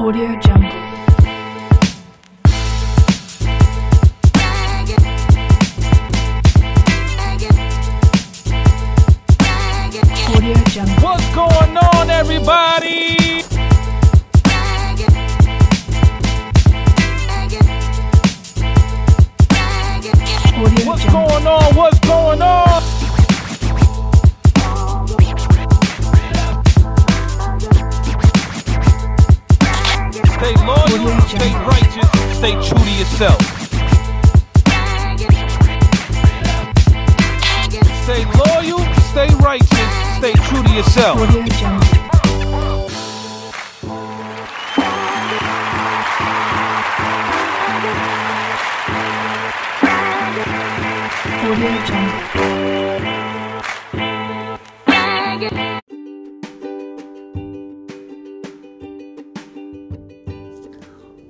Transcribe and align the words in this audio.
Audio 0.00 0.34
Jungle. 0.40 1.09
Stay 39.20 39.34
righteous, 39.36 40.16
stay 40.16 40.32
true 40.32 40.62
to 40.62 40.72
yourself. 40.72 41.18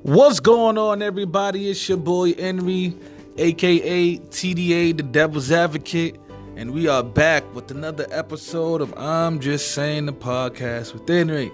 What's 0.03 0.41
going 0.41 0.79
on, 0.79 1.03
everybody? 1.03 1.71
It's 1.71 1.89
your 1.89 1.99
boy 1.99 2.35
Henry, 2.35 2.97
aka 3.37 4.17
TDA, 4.17 4.97
the 4.97 5.03
Devil's 5.03 5.51
Advocate, 5.51 6.17
and 6.61 6.73
we 6.73 6.87
are 6.87 7.03
back 7.03 7.43
with 7.55 7.71
another 7.71 8.07
episode 8.11 8.83
of 8.83 8.93
I'm 8.99 9.41
Just 9.41 9.73
Saying 9.73 10.05
the 10.05 10.13
podcast 10.13 10.93
with 10.93 11.09
Henry. 11.09 11.51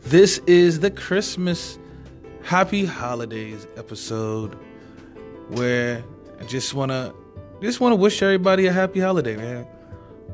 This 0.00 0.38
is 0.38 0.80
the 0.80 0.90
Christmas 0.90 1.78
Happy 2.42 2.84
Holidays 2.84 3.68
episode 3.76 4.58
where 5.50 6.02
I 6.40 6.44
just 6.46 6.74
wanna 6.74 7.14
just 7.62 7.78
wanna 7.78 7.94
wish 7.94 8.22
everybody 8.22 8.66
a 8.66 8.72
happy 8.72 8.98
holiday, 8.98 9.36
man. 9.36 9.68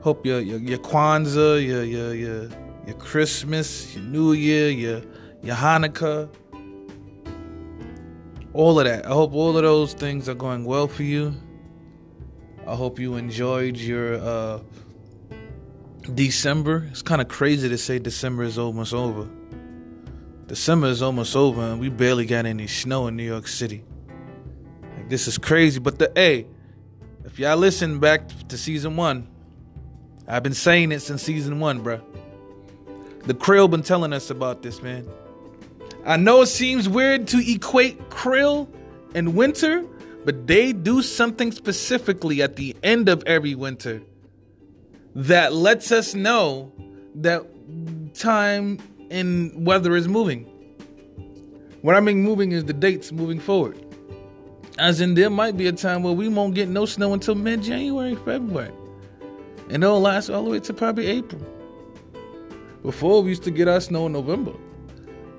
Hope 0.00 0.24
your 0.24 0.40
your, 0.40 0.60
your 0.60 0.78
Kwanzaa, 0.78 1.62
your 1.62 1.84
your 1.84 2.14
your 2.14 2.48
your 2.86 2.96
Christmas, 2.96 3.94
your 3.94 4.04
New 4.04 4.32
Year, 4.32 4.70
your 4.70 5.02
your 5.42 5.56
Hanukkah 5.56 6.30
all 8.54 8.78
of 8.80 8.86
that. 8.86 9.04
I 9.04 9.10
hope 9.10 9.34
all 9.34 9.54
of 9.58 9.62
those 9.62 9.92
things 9.92 10.26
are 10.26 10.34
going 10.34 10.64
well 10.64 10.88
for 10.88 11.02
you. 11.02 11.34
I 12.66 12.74
hope 12.74 12.98
you 12.98 13.14
enjoyed 13.14 13.76
your 13.76 14.16
uh, 14.16 14.58
December. 16.12 16.88
It's 16.90 17.02
kind 17.02 17.20
of 17.20 17.28
crazy 17.28 17.68
to 17.68 17.78
say 17.78 18.00
December 18.00 18.42
is 18.42 18.58
almost 18.58 18.92
over. 18.92 19.28
December 20.48 20.88
is 20.88 21.00
almost 21.00 21.36
over, 21.36 21.62
and 21.62 21.78
we 21.78 21.88
barely 21.88 22.26
got 22.26 22.44
any 22.44 22.66
snow 22.66 23.06
in 23.06 23.16
New 23.16 23.24
York 23.24 23.46
City. 23.46 23.84
Like 24.96 25.08
this 25.08 25.28
is 25.28 25.38
crazy. 25.38 25.78
But 25.78 26.00
the 26.00 26.10
hey, 26.16 26.46
if 27.24 27.38
y'all 27.38 27.56
listen 27.56 28.00
back 28.00 28.28
to 28.48 28.58
season 28.58 28.96
one, 28.96 29.28
I've 30.26 30.42
been 30.42 30.54
saying 30.54 30.90
it 30.90 31.00
since 31.00 31.22
season 31.22 31.60
one, 31.60 31.84
bruh. 31.84 32.02
The 33.26 33.34
Krill 33.34 33.70
been 33.70 33.82
telling 33.82 34.12
us 34.12 34.30
about 34.30 34.62
this, 34.62 34.82
man. 34.82 35.08
I 36.04 36.16
know 36.16 36.42
it 36.42 36.46
seems 36.46 36.88
weird 36.88 37.28
to 37.28 37.38
equate 37.38 38.10
krill 38.10 38.68
and 39.14 39.36
winter, 39.36 39.84
but 40.26 40.48
they 40.48 40.72
do 40.72 41.02
something 41.02 41.52
specifically 41.52 42.42
at 42.42 42.56
the 42.56 42.74
end 42.82 43.08
of 43.08 43.22
every 43.26 43.54
winter 43.54 44.02
that 45.14 45.52
lets 45.52 45.92
us 45.92 46.16
know 46.16 46.72
that 47.14 47.46
time 48.12 48.80
and 49.08 49.64
weather 49.64 49.94
is 49.94 50.08
moving. 50.08 50.42
What 51.82 51.94
I 51.94 52.00
mean 52.00 52.24
moving 52.24 52.50
is 52.50 52.64
the 52.64 52.72
dates 52.72 53.12
moving 53.12 53.38
forward. 53.38 53.80
As 54.78 55.00
in, 55.00 55.14
there 55.14 55.30
might 55.30 55.56
be 55.56 55.68
a 55.68 55.72
time 55.72 56.02
where 56.02 56.12
we 56.12 56.28
won't 56.28 56.56
get 56.56 56.68
no 56.68 56.86
snow 56.86 57.12
until 57.12 57.36
mid 57.36 57.62
January, 57.62 58.16
February. 58.16 58.72
And 59.70 59.84
it'll 59.84 60.00
last 60.00 60.28
all 60.28 60.42
the 60.42 60.50
way 60.50 60.58
to 60.58 60.74
probably 60.74 61.06
April. 61.06 61.40
Before, 62.82 63.22
we 63.22 63.28
used 63.28 63.44
to 63.44 63.52
get 63.52 63.68
our 63.68 63.80
snow 63.80 64.06
in 64.06 64.12
November. 64.12 64.54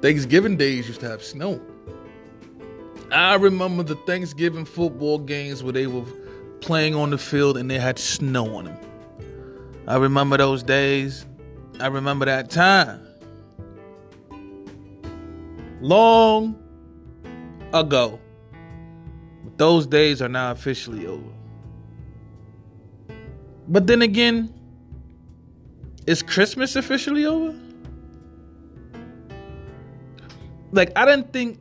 Thanksgiving 0.02 0.56
days 0.56 0.88
used 0.88 1.02
to 1.02 1.10
have 1.10 1.22
snow. 1.22 1.62
I 3.12 3.36
remember 3.36 3.84
the 3.84 3.96
Thanksgiving 3.96 4.66
football 4.66 5.20
games 5.20 5.64
where 5.64 5.74
they 5.74 5.88
were 5.88 6.06
playing 6.62 6.96
on 6.96 7.10
the 7.10 7.18
field 7.18 7.58
and 7.58 7.70
they 7.70 7.80
had 7.80 8.00
snow 8.00 8.56
on 8.56 8.66
them. 8.66 8.78
I 9.88 9.98
remember 9.98 10.38
those 10.38 10.64
days. 10.64 11.26
I 11.80 11.88
remember 11.88 12.26
that 12.26 12.50
time. 12.50 13.06
Long 15.80 16.62
ago. 17.74 18.20
But 19.44 19.58
those 19.58 19.88
days 19.88 20.22
are 20.22 20.30
now 20.30 20.52
officially 20.52 21.06
over. 21.06 21.32
But 23.68 23.88
then 23.88 24.02
again, 24.02 24.54
is 26.06 26.22
Christmas 26.22 26.76
officially 26.76 27.26
over? 27.26 27.56
like 30.72 30.92
I 30.96 31.06
didn't 31.06 31.34
think 31.34 31.60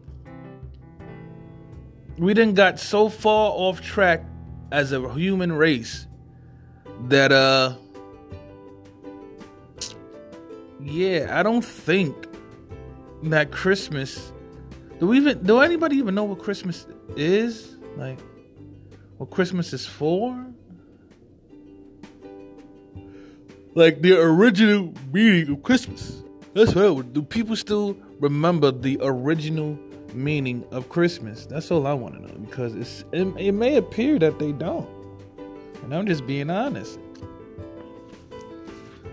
we 2.19 2.35
didn't 2.35 2.55
got 2.55 2.79
so 2.79 3.09
far 3.09 3.53
off 3.53 3.81
track 3.81 4.25
as 4.73 4.93
a 4.93 5.13
human 5.13 5.53
race 5.53 6.07
that 7.09 7.33
uh 7.33 7.77
yeah, 10.81 11.29
I 11.31 11.43
don't 11.43 11.65
think 11.65 12.15
that 13.25 13.51
Christmas 13.51 14.33
do 14.99 15.07
we 15.09 15.19
even 15.19 15.43
do 15.43 15.61
anybody 15.61 15.97
even 15.97 16.15
know 16.15 16.25
what 16.25 16.39
Christmas 16.39 16.87
is? 17.17 17.77
Like 17.97 18.19
what 19.19 19.31
Christmas 19.31 19.73
is 19.73 19.87
for? 19.87 20.47
Like 23.75 24.01
the 24.01 24.19
original 24.19 24.95
meaning 25.13 25.53
of 25.53 25.63
Christmas. 25.63 26.23
That's 26.55 26.75
what 26.75 27.13
do 27.13 27.23
people 27.23 27.57
still 27.57 27.95
remember 28.21 28.71
the 28.71 28.99
original 29.03 29.79
meaning 30.17 30.65
of 30.71 30.89
Christmas? 30.89 31.47
That's 31.47 31.71
all 31.71 31.87
I 31.87 31.93
want 31.93 32.15
to 32.15 32.23
know 32.23 32.39
because 32.39 32.75
it's 32.75 33.05
it, 33.13 33.27
it 33.39 33.53
may 33.53 33.77
appear 33.77 34.19
that 34.19 34.39
they 34.39 34.53
don't. 34.53 34.89
And 35.83 35.95
I'm 35.95 36.07
just 36.07 36.27
being 36.27 36.51
honest. 36.51 36.99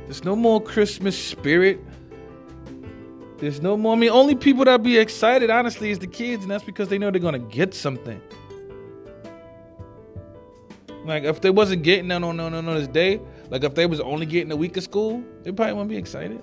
There's 0.06 0.24
no 0.24 0.36
more 0.36 0.62
Christmas 0.62 1.18
spirit. 1.18 1.80
There's 3.38 3.62
no 3.62 3.78
more. 3.78 3.96
I 3.96 4.00
mean, 4.00 4.10
only 4.10 4.36
people 4.36 4.66
that 4.66 4.84
be 4.84 4.98
excited, 4.98 5.50
honestly, 5.50 5.92
is 5.92 6.00
the 6.00 6.08
kids, 6.08 6.44
and 6.44 6.52
that's 6.52 6.64
because 6.64 6.88
they 6.88 6.98
know 6.98 7.12
they're 7.12 7.20
gonna 7.20 7.40
get 7.40 7.74
something. 7.74 8.22
Like 11.06 11.24
if 11.24 11.42
they 11.42 11.50
wasn't 11.50 11.84
getting 11.84 12.08
none 12.08 12.24
on, 12.24 12.40
on, 12.40 12.54
on 12.54 12.66
this 12.66 12.88
day, 12.88 13.20
like 13.50 13.64
if 13.64 13.76
they 13.76 13.86
was 13.86 14.00
only 14.00 14.26
getting 14.26 14.52
a 14.52 14.56
week 14.56 14.78
of 14.78 14.84
school, 14.84 15.24
they 15.44 15.52
probably 15.52 15.74
wouldn't 15.74 15.90
be 15.90 15.98
excited. 15.98 16.42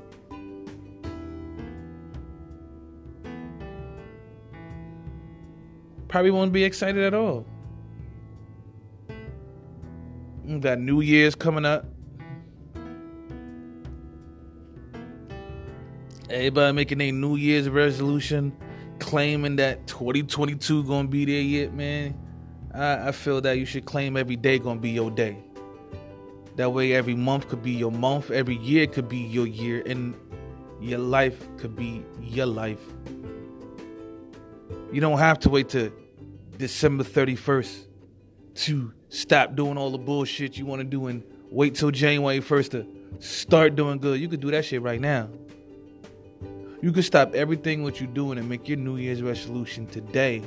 Probably 6.11 6.33
won't 6.33 6.53
be 6.53 6.65
excited 6.65 7.05
at 7.05 7.15
all. 7.15 7.47
Got 10.59 10.81
New 10.81 11.03
Year's 11.03 11.37
coming 11.37 11.65
up. 11.65 11.87
Everybody 16.29 16.73
making 16.73 17.01
a 17.01 17.13
New 17.13 17.37
Year's 17.37 17.69
resolution, 17.69 18.53
claiming 18.99 19.55
that 19.57 19.87
2022 19.87 20.83
gonna 20.83 21.07
be 21.07 21.25
there 21.25 21.41
yet, 21.41 21.75
man. 21.75 22.19
I, 22.75 23.09
I 23.09 23.13
feel 23.13 23.41
that 23.43 23.59
you 23.59 23.65
should 23.65 23.85
claim 23.85 24.17
every 24.17 24.35
day 24.35 24.59
gonna 24.59 24.81
be 24.81 24.91
your 24.91 25.13
day. 25.13 25.37
That 26.57 26.73
way, 26.73 26.93
every 26.93 27.15
month 27.15 27.49
could 27.49 27.63
be 27.63 27.71
your 27.71 27.93
month, 27.93 28.33
every 28.33 28.57
year 28.57 28.89
could 28.89 29.09
be 29.09 29.19
your 29.19 29.47
year, 29.47 29.85
and 29.87 30.17
your 30.81 30.99
life 30.99 31.47
could 31.57 31.77
be 31.77 32.05
your 32.21 32.47
life. 32.47 32.83
You 34.93 35.01
don't 35.01 35.19
have 35.19 35.39
to 35.41 35.49
wait 35.49 35.69
till 35.69 35.93
December 36.57 37.05
31st 37.05 37.87
to 38.55 38.93
stop 39.09 39.55
doing 39.55 39.79
all 39.79 39.91
the 39.91 39.99
bullshit 39.99 40.59
you 40.59 40.67
want 40.67 40.81
to 40.81 40.85
do 40.85 41.07
and 41.07 41.23
wait 41.51 41.77
till 41.77 41.93
January 41.93 42.41
1st 42.41 42.71
to 42.73 42.87
start 43.25 43.77
doing 43.77 43.99
good. 43.99 44.21
You 44.21 44.29
could 44.29 44.41
do 44.41 44.51
that 44.51 44.65
shit 44.65 44.83
right 44.83 45.01
now. 45.01 45.29
You 46.83 46.91
could 46.91 47.05
stop 47.05 47.35
everything 47.35 47.85
what 47.85 48.01
you're 48.01 48.11
doing 48.11 48.39
and 48.39 48.49
make 48.49 48.69
your 48.69 48.79
New 48.79 48.97
Year's 48.97 49.23
resolution 49.23 49.87
today. 49.87 50.43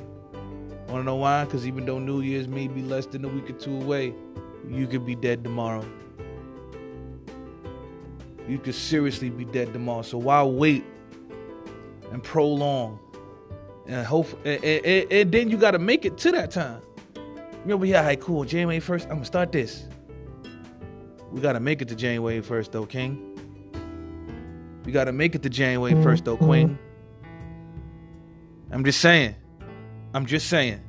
Wanna 0.87 1.03
know 1.03 1.15
why? 1.15 1.45
Because 1.45 1.65
even 1.65 1.85
though 1.85 1.99
New 1.99 2.19
Year's 2.21 2.47
may 2.47 2.67
be 2.67 2.81
less 2.81 3.05
than 3.05 3.23
a 3.23 3.29
week 3.29 3.49
or 3.49 3.53
two 3.53 3.75
away, 3.75 4.13
you 4.69 4.87
could 4.87 5.05
be 5.05 5.15
dead 5.15 5.43
tomorrow. 5.43 5.85
You 8.47 8.59
could 8.59 8.75
seriously 8.75 9.29
be 9.29 9.45
dead 9.45 9.71
tomorrow. 9.71 10.01
So 10.01 10.17
why 10.17 10.43
wait 10.43 10.83
and 12.11 12.21
prolong 12.21 12.99
and 13.87 14.05
hope, 14.05 14.27
and, 14.45 14.63
and- 14.63 15.11
and 15.11 15.31
then 15.31 15.49
you 15.49 15.57
got 15.57 15.71
to 15.71 15.79
make 15.79 16.05
it 16.05 16.17
to 16.19 16.31
that 16.31 16.51
time. 16.51 16.81
Remember, 17.63 17.85
yeah, 17.85 18.03
hey, 18.03 18.15
cool. 18.17 18.43
January 18.43 18.79
first, 18.79 19.05
I'm 19.05 19.15
gonna 19.15 19.25
start 19.25 19.51
this. 19.51 19.87
We 21.31 21.39
gotta 21.41 21.59
make 21.61 21.81
it 21.81 21.87
to 21.87 21.95
January 21.95 22.41
first, 22.41 22.73
though, 22.73 22.85
King. 22.85 23.29
We 24.85 24.91
gotta 24.91 25.13
make 25.13 25.33
it 25.33 25.41
to 25.43 25.49
January 25.49 26.01
first, 26.03 26.25
though, 26.25 26.35
Queen. 26.37 26.77
I'm 28.69 28.83
just 28.83 28.99
saying. 28.99 29.35
I'm 30.13 30.25
just 30.25 30.47
saying. 30.49 30.81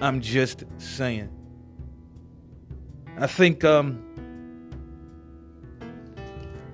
I'm 0.00 0.20
just 0.20 0.64
saying. 0.78 1.30
I 3.18 3.26
think 3.26 3.64
um 3.64 4.04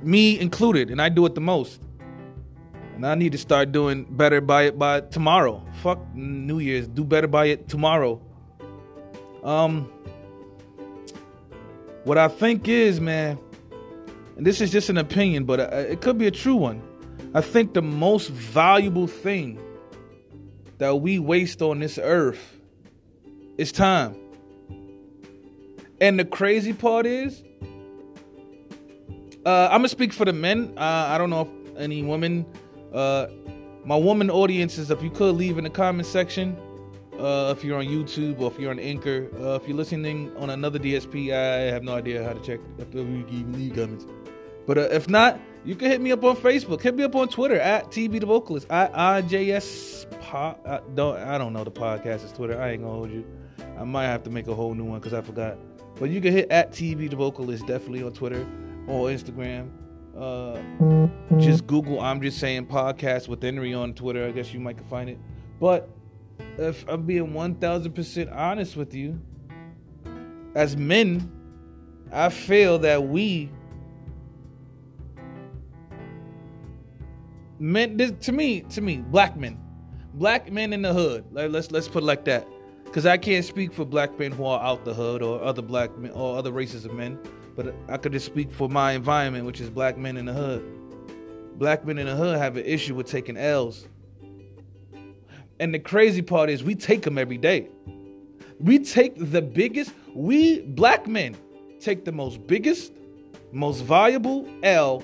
me 0.03 0.39
included, 0.39 0.91
and 0.91 1.01
I 1.01 1.09
do 1.09 1.25
it 1.27 1.35
the 1.35 1.41
most. 1.41 1.81
And 2.97 3.07
I 3.07 3.15
need 3.15 3.33
to 3.33 3.39
start 3.39 3.73
doing 3.73 4.05
better 4.09 4.41
by 4.41 4.63
it 4.63 4.79
by 4.79 5.03
tomorrow. 5.03 5.63
Fuck 5.83 6.01
New 6.15 6.59
Year's. 6.59 6.89
Do 6.89 7.05
better 7.05 7.29
by 7.29 7.47
it 7.47 7.69
tomorrow. 7.69 8.21
Um 9.45 9.93
what 12.05 12.19
I 12.19 12.29
think 12.29 12.69
is, 12.69 13.01
man, 13.01 13.39
and 14.37 14.47
this 14.47 14.61
is 14.61 14.71
just 14.71 14.89
an 14.91 14.97
opinion, 14.97 15.45
but 15.45 15.61
uh, 15.61 15.77
it 15.77 16.01
could 16.01 16.19
be 16.19 16.27
a 16.27 16.31
true 16.31 16.55
one. 16.55 16.81
I 17.35 17.41
think 17.41 17.75
the 17.75 17.83
most 17.83 18.29
valuable 18.29 19.09
thing 19.09 19.59
that 20.79 21.01
we 21.01 21.19
waste 21.19 21.63
on 21.63 21.81
this 21.81 21.99
earth 21.99 22.61
is 23.59 23.73
time. 23.73 24.17
And 26.01 26.19
the 26.19 26.25
crazy 26.25 26.73
part 26.73 27.07
is, 27.07 27.43
uh, 29.45 29.69
I'm 29.71 29.79
gonna 29.79 29.89
speak 29.89 30.13
for 30.13 30.25
the 30.25 30.33
men. 30.33 30.75
Uh, 30.77 30.81
I 30.81 31.19
don't 31.19 31.31
know 31.31 31.43
if 31.43 31.77
any 31.77 32.03
women, 32.03 32.47
uh, 32.93 33.27
my 33.85 33.97
woman 33.97 34.31
audiences, 34.31 34.91
if 34.91 35.03
you 35.03 35.11
could 35.11 35.37
leave 35.37 35.59
in 35.59 35.65
the 35.65 35.71
comment 35.71 36.07
section, 36.07 36.57
uh, 37.19 37.55
if 37.57 37.65
you're 37.65 37.79
on 37.79 37.87
YouTube 37.87 38.41
or 38.41 38.51
if 38.51 38.59
you're 38.59 38.71
on 38.71 38.79
Anchor, 38.79 39.31
uh, 39.41 39.55
if 39.55 39.67
you're 39.67 39.77
listening 39.77 40.37
on 40.37 40.51
another 40.51 40.79
DSP, 40.79 41.33
I 41.33 41.73
have 41.73 41.83
no 41.83 41.95
idea 41.95 42.25
how 42.25 42.33
to 42.33 42.41
check 42.41 42.61
if 42.79 42.91
can 42.91 43.53
leave 43.53 43.75
comments. 43.75 44.07
But 44.67 44.79
uh, 44.79 44.89
if 44.91 45.09
not, 45.09 45.41
you 45.65 45.75
can 45.75 45.91
hit 45.91 46.01
me 46.01 46.13
up 46.13 46.25
on 46.25 46.37
Facebook. 46.37 46.83
Hit 46.83 46.95
me 46.95 47.05
up 47.05 47.15
on 47.15 47.29
Twitter 47.29 47.59
at 47.59 47.87
TB 47.87 48.21
the 48.21 48.27
Vocalist. 48.27 48.67
I 48.71 48.91
I 48.93 49.23
J 49.23 49.53
S 49.53 50.07
pod. 50.21 50.59
I 50.67 50.81
don't 50.95 51.17
I 51.19 51.39
don't 51.39 51.53
know 51.53 51.65
the 51.65 51.71
podcast 51.71 52.25
is 52.25 52.33
Twitter. 52.33 52.61
I 52.61 52.73
ain't 52.73 52.83
gonna 52.83 52.93
hold 52.93 53.11
you. 53.11 53.25
I 53.79 53.85
might 53.85 54.07
have 54.07 54.23
to 54.25 54.31
make 54.31 54.49
a 54.49 54.55
whole 54.55 54.75
new 54.75 54.85
one 54.85 54.99
because 54.99 55.15
I 55.15 55.21
forgot. 55.23 55.59
But 55.99 56.11
you 56.11 56.21
can 56.21 56.33
hit 56.33 56.51
at 56.51 56.73
TB 56.73 57.11
the 57.11 57.17
Vocalist 57.17 57.67
definitely 57.67 58.03
on 58.03 58.13
Twitter 58.13 58.47
or 58.87 59.09
Instagram. 59.09 59.71
Uh, 60.17 60.59
just 61.39 61.67
Google 61.67 62.01
I'm 62.01 62.23
just 62.23 62.39
saying 62.39 62.67
podcast 62.67 63.29
with 63.29 63.43
Henry 63.43 63.75
on 63.75 63.93
Twitter. 63.93 64.27
I 64.27 64.31
guess 64.31 64.53
you 64.53 64.61
might 64.61 64.81
find 64.89 65.11
it. 65.11 65.19
But 65.61 65.91
if 66.57 66.89
I'm 66.89 67.03
being 67.03 67.35
one 67.35 67.57
thousand 67.57 67.93
percent 67.93 68.31
honest 68.31 68.77
with 68.77 68.95
you, 68.95 69.21
as 70.55 70.77
men, 70.77 71.31
I 72.11 72.31
feel 72.31 72.79
that 72.79 73.07
we 73.07 73.51
men 77.59 77.97
this, 77.97 78.13
to 78.21 78.33
me 78.33 78.61
to 78.61 78.81
me 78.81 78.99
black 78.99 79.37
men 79.37 79.59
black 80.15 80.53
men 80.53 80.73
in 80.73 80.83
the 80.83 80.93
hood 80.93 81.25
like, 81.33 81.51
let's 81.51 81.71
let's 81.71 81.89
put 81.89 82.03
it 82.03 82.07
like 82.07 82.25
that 82.25 82.47
because 82.85 83.07
i 83.07 83.17
can't 83.17 83.45
speak 83.45 83.73
for 83.73 83.85
black 83.85 84.19
men 84.19 84.31
who 84.31 84.45
are 84.45 84.63
out 84.63 84.85
the 84.85 84.93
hood 84.93 85.23
or 85.23 85.43
other 85.43 85.63
black 85.63 85.97
men 85.97 86.11
or 86.13 86.37
other 86.37 86.53
races 86.53 86.85
of 86.85 86.93
men 86.93 87.19
but 87.57 87.75
i 87.89 87.97
could 87.97 88.13
just 88.13 88.27
speak 88.27 88.51
for 88.51 88.69
my 88.69 88.93
environment 88.93 89.45
which 89.45 89.61
is 89.61 89.69
black 89.69 89.97
men 89.99 90.17
in 90.17 90.27
the 90.27 90.33
hood 90.33 90.65
black 91.59 91.85
men 91.85 91.99
in 91.99 92.07
the 92.07 92.15
hood 92.15 92.39
have 92.39 92.57
an 92.57 92.65
issue 92.65 92.95
with 92.95 93.07
taking 93.07 93.37
l's 93.37 93.89
and 95.59 95.73
the 95.75 95.79
crazy 95.79 96.23
part 96.23 96.51
is 96.51 96.63
we 96.63 96.75
take 96.75 97.03
them 97.03 97.19
every 97.19 97.39
day 97.39 97.69
we 98.61 98.79
take 98.79 99.15
the 99.17 99.43
biggest 99.43 99.93
we 100.15 100.61
black 100.61 101.07
men 101.07 101.37
take 101.81 102.05
the 102.05 102.13
most 102.13 102.47
biggest 102.47 102.93
most 103.53 103.81
valuable 103.83 104.47
l 104.63 105.03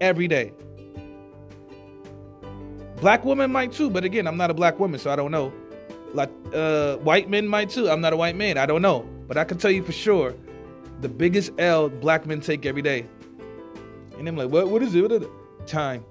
every 0.00 0.28
day 0.28 0.52
Black 3.00 3.24
women 3.24 3.52
might 3.52 3.72
too, 3.72 3.90
but 3.90 4.04
again, 4.04 4.26
I'm 4.26 4.36
not 4.36 4.50
a 4.50 4.54
black 4.54 4.80
woman, 4.80 4.98
so 4.98 5.10
I 5.10 5.16
don't 5.16 5.30
know. 5.30 5.52
Like 6.14 6.30
uh, 6.52 6.96
white 6.96 7.30
men 7.30 7.46
might 7.46 7.70
too. 7.70 7.88
I'm 7.88 8.00
not 8.00 8.12
a 8.12 8.16
white 8.16 8.34
man. 8.34 8.58
I 8.58 8.66
don't 8.66 8.82
know, 8.82 9.08
but 9.28 9.36
I 9.36 9.44
can 9.44 9.58
tell 9.58 9.70
you 9.70 9.84
for 9.84 9.92
sure, 9.92 10.34
the 11.00 11.08
biggest 11.08 11.52
L 11.58 11.88
black 11.88 12.26
men 12.26 12.40
take 12.40 12.66
every 12.66 12.82
day. 12.82 13.06
And 14.18 14.28
I'm 14.28 14.36
like, 14.36 14.50
what? 14.50 14.68
What 14.68 14.82
is 14.82 14.94
it? 14.94 15.02
What 15.02 15.12
is 15.12 15.22
it? 15.22 15.30
Time. 15.66 16.04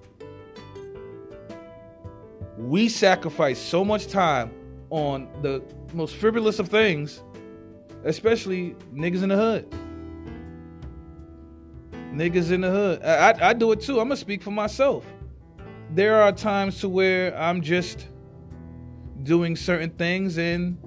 We 2.58 2.90
sacrifice 2.90 3.60
so 3.60 3.86
much 3.86 4.08
time 4.08 4.52
on 4.90 5.30
the 5.42 5.64
most 5.94 6.16
frivolous 6.16 6.60
of 6.60 6.70
things, 6.70 7.22
especially 8.04 8.76
niggas 8.94 9.24
in 9.24 9.30
the 9.30 9.36
hood. 9.36 9.76
Niggas 12.14 12.52
in 12.52 12.62
the 12.62 12.72
hood. 12.72 13.04
I, 13.04 13.32
I, 13.32 13.50
I 13.50 13.54
do 13.54 13.72
it 13.74 13.82
too. 13.82 14.00
I'm 14.00 14.08
gonna 14.08 14.18
speak 14.18 14.42
for 14.42 14.52
myself 14.52 15.06
there 15.94 16.22
are 16.22 16.32
times 16.32 16.82
to 16.82 16.90
where 16.90 17.38
I'm 17.38 17.62
just 17.62 18.08
doing 19.24 19.56
certain 19.56 19.90
things 19.92 20.38
and 20.38 20.78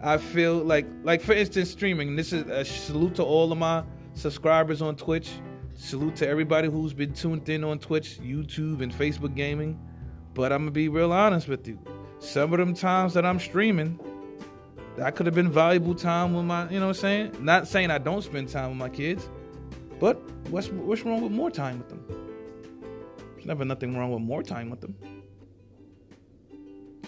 I 0.00 0.18
feel 0.18 0.54
like 0.54 0.86
like 1.02 1.20
for 1.20 1.32
instance 1.32 1.70
streaming 1.70 2.16
this 2.16 2.32
is 2.32 2.46
a 2.46 2.64
salute 2.64 3.16
to 3.16 3.24
all 3.24 3.50
of 3.50 3.58
my 3.58 3.84
subscribers 4.14 4.82
on 4.82 4.96
Twitch. 4.96 5.30
Salute 5.74 6.16
to 6.16 6.28
everybody 6.28 6.68
who's 6.68 6.92
been 6.92 7.12
tuned 7.12 7.48
in 7.48 7.62
on 7.62 7.78
Twitch 7.78 8.18
YouTube 8.20 8.82
and 8.82 8.92
Facebook 8.92 9.34
gaming. 9.34 9.78
But 10.34 10.52
I'm 10.52 10.62
gonna 10.62 10.70
be 10.70 10.88
real 10.88 11.12
honest 11.12 11.48
with 11.48 11.66
you. 11.66 11.78
Some 12.20 12.52
of 12.52 12.58
them 12.58 12.74
times 12.74 13.14
that 13.14 13.24
I'm 13.24 13.38
streaming 13.38 13.98
that 14.96 15.14
could 15.14 15.26
have 15.26 15.34
been 15.34 15.50
valuable 15.50 15.94
time 15.94 16.34
with 16.34 16.44
my 16.44 16.68
you 16.68 16.80
know 16.80 16.88
what 16.88 16.96
I'm 16.96 17.00
saying? 17.00 17.36
Not 17.44 17.68
saying 17.68 17.90
I 17.90 17.98
don't 17.98 18.22
spend 18.22 18.48
time 18.48 18.70
with 18.70 18.78
my 18.78 18.88
kids 18.88 19.28
but 19.98 20.20
what's 20.50 20.68
what's 20.68 21.02
wrong 21.02 21.22
with 21.22 21.32
more 21.32 21.50
time 21.50 21.78
with 21.78 21.88
them? 21.88 22.04
There's 23.34 23.46
never 23.46 23.64
nothing 23.64 23.96
wrong 23.96 24.12
with 24.12 24.22
more 24.22 24.42
time 24.42 24.70
with 24.70 24.80
them. 24.80 24.94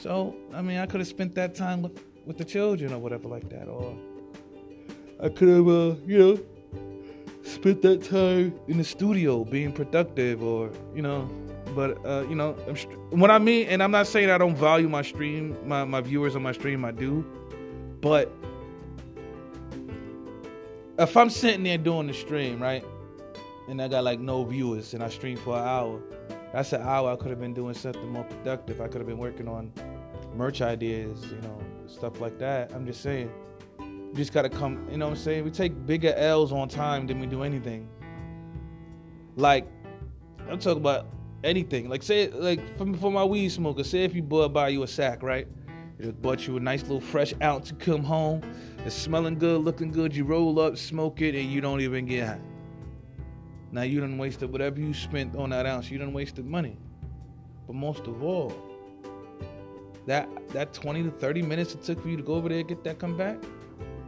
So, 0.01 0.35
I 0.55 0.63
mean, 0.63 0.79
I 0.79 0.87
could 0.87 1.01
have 1.01 1.09
spent 1.09 1.35
that 1.35 1.55
time 1.55 1.83
with, 1.83 2.03
with 2.27 2.39
the 2.39 2.45
children 2.45 2.93
or 2.93 2.99
whatever 2.99 3.29
like 3.29 3.49
that. 3.51 3.69
Or 3.69 3.97
I 5.23 5.29
could 5.29 5.49
have, 5.49 5.69
uh, 5.69 5.95
you 6.07 6.19
know, 6.19 6.41
spent 7.43 7.83
that 7.83 8.03
time 8.03 8.55
in 8.69 8.79
the 8.79 8.85
studio 8.85 9.45
being 9.45 9.73
productive 9.73 10.43
or, 10.43 10.71
you 10.95 11.03
know, 11.03 11.31
but, 11.75 12.05
uh, 12.05 12.25
you 12.29 12.35
know, 12.35 12.57
str- 12.75 12.89
what 13.11 13.31
I 13.31 13.39
mean, 13.39 13.67
and 13.69 13.83
I'm 13.83 13.91
not 13.91 14.07
saying 14.07 14.31
I 14.31 14.39
don't 14.39 14.57
value 14.57 14.89
my 14.89 15.03
stream, 15.03 15.57
my, 15.67 15.85
my 15.85 16.01
viewers 16.01 16.35
on 16.35 16.43
my 16.43 16.53
stream, 16.53 16.85
I 16.85 16.91
do. 16.91 17.25
But 18.01 18.33
if 20.99 21.17
I'm 21.17 21.31
sitting 21.31 21.63
there 21.63 21.79
doing 21.79 22.07
the 22.07 22.15
stream, 22.15 22.61
right? 22.61 22.85
and 23.71 23.81
I 23.81 23.87
got 23.87 24.03
like 24.03 24.19
no 24.19 24.45
viewers 24.45 24.95
and 24.95 25.03
I 25.03 25.09
stream 25.09 25.37
for 25.37 25.57
an 25.57 25.65
hour. 25.65 26.01
That's 26.53 26.73
an 26.73 26.83
hour 26.83 27.13
I 27.13 27.17
could 27.17 27.31
have 27.31 27.41
been 27.41 27.55
doing 27.55 27.75
something 27.75 28.09
more 28.09 28.25
productive. 28.25 28.81
I 28.81 28.89
could 28.89 29.01
have 29.01 29.07
been 29.07 29.19
working 29.19 29.47
on 29.47 29.73
merch 30.35 30.61
ideas, 30.63 31.25
you 31.31 31.39
know, 31.43 31.59
stuff 31.87 32.21
like 32.21 32.39
that. 32.39 32.73
I'm 32.73 32.87
just 32.87 33.03
saying. 33.03 33.31
You 33.79 34.17
just 34.17 34.33
gotta 34.33 34.49
come, 34.49 34.89
you 34.91 34.97
know 34.97 35.07
what 35.07 35.13
I'm 35.13 35.23
saying? 35.23 35.45
We 35.45 35.51
take 35.51 35.87
bigger 35.87 36.13
L's 36.15 36.51
on 36.53 36.69
time 36.69 37.07
than 37.07 37.21
we 37.21 37.27
do 37.27 37.45
anything. 37.45 37.89
Like, 39.37 39.69
I'm 40.49 40.59
talking 40.59 40.81
about 40.81 41.07
anything. 41.45 41.89
Like 41.89 42.03
say 42.03 42.29
like 42.29 42.61
for, 42.77 42.93
for 42.95 43.11
my 43.11 43.25
weed 43.25 43.51
smoker, 43.51 43.85
say 43.85 44.05
if 44.05 44.15
you 44.15 44.23
buy 44.23 44.69
you 44.69 44.83
a 44.83 44.89
sack, 44.89 45.23
right? 45.23 45.47
It 45.99 46.23
bought 46.23 46.47
you 46.47 46.57
a 46.57 46.61
nice 46.61 46.83
little 46.83 47.01
fresh 47.01 47.35
ounce 47.43 47.69
to 47.69 47.75
come 47.75 48.03
home. 48.03 48.43
It's 48.87 48.95
smelling 48.95 49.39
good, 49.39 49.63
looking 49.63 49.91
good. 49.91 50.17
You 50.17 50.25
roll 50.25 50.59
up, 50.59 50.79
smoke 50.79 51.21
it, 51.21 51.35
and 51.35 51.51
you 51.51 51.61
don't 51.61 51.83
even 51.83 52.07
get 52.07 52.27
high. 52.27 52.41
Now 53.71 53.83
you 53.83 54.01
done 54.01 54.17
wasted 54.17 54.51
whatever 54.51 54.81
you 54.81 54.95
spent 54.95 55.37
on 55.37 55.51
that 55.51 55.67
ounce. 55.67 55.91
You 55.91 55.99
done 55.99 56.13
wasted 56.13 56.47
money. 56.47 56.79
But 57.67 57.75
most 57.77 58.07
of 58.07 58.23
all, 58.23 58.53
that 60.11 60.29
that 60.49 60.73
20 60.73 61.05
to 61.05 61.11
30 61.11 61.43
minutes 61.43 61.75
it 61.75 61.83
took 61.85 62.03
for 62.03 62.09
you 62.09 62.17
to 62.17 62.23
go 62.23 62.35
over 62.35 62.49
there 62.49 62.63
get 62.65 62.83
that 62.83 62.99
come 62.99 63.17
back, 63.17 63.39